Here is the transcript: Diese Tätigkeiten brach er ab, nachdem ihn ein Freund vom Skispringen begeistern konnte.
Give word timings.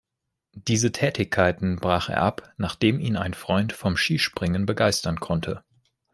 Diese 0.55 0.91
Tätigkeiten 0.91 1.75
brach 1.75 2.09
er 2.09 2.23
ab, 2.23 2.55
nachdem 2.57 2.99
ihn 2.99 3.17
ein 3.17 3.35
Freund 3.35 3.71
vom 3.71 3.95
Skispringen 3.97 4.65
begeistern 4.65 5.19
konnte. 5.19 5.63